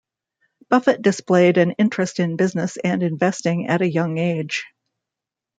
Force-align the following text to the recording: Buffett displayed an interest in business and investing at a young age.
Buffett 0.67 1.03
displayed 1.03 1.59
an 1.59 1.73
interest 1.73 2.19
in 2.19 2.35
business 2.35 2.75
and 2.75 3.03
investing 3.03 3.67
at 3.67 3.83
a 3.83 3.87
young 3.87 4.17
age. 4.17 4.65